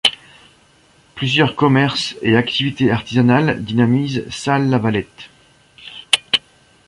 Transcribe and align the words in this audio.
Plusieurs 1.13 1.55
commerces 1.55 2.15
et 2.23 2.35
activités 2.35 2.89
artisanales 2.89 3.63
dynamisent 3.63 4.25
Salles-Lavalette. 4.31 5.29